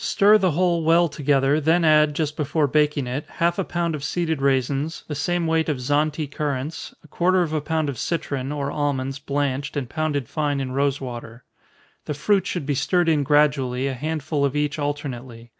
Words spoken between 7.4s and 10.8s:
of a pound of citron, or almonds blanched, and pounded fine in